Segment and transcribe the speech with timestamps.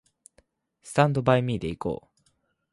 [0.81, 2.21] スタンドバイミーで行こう